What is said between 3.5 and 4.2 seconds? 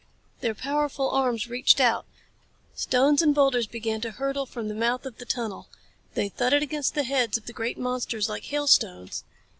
began to